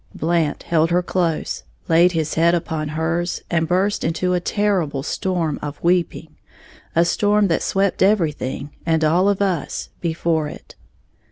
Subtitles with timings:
[0.15, 5.59] Blant held her close, laid his head upon hers, and burst into a terrible storm
[5.61, 6.37] of weeping,
[6.95, 10.73] a storm that swept everything, and all of us, before it.